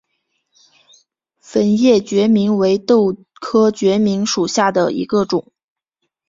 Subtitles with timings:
[1.41, 5.51] 粉叶决明为豆科决明属下的一个种。